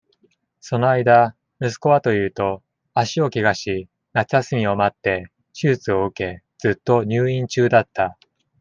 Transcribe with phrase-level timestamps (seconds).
[0.61, 2.63] その間、息子はというと、
[2.95, 8.17] 足を怪我し、夏休みを待って、手術を受け、ずっと入院中だった。